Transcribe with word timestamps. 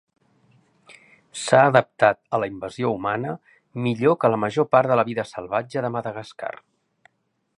S'ha 1.41 1.59
adaptat 1.71 2.17
a 2.37 2.39
la 2.43 2.49
invasió 2.53 2.91
humana 2.95 3.35
millor 3.87 4.19
que 4.25 4.33
la 4.35 4.41
major 4.47 4.69
part 4.77 4.93
de 4.93 4.99
la 5.01 5.07
vida 5.13 5.29
salvatge 5.35 5.87
de 5.87 5.95
Madagascar. 5.99 6.53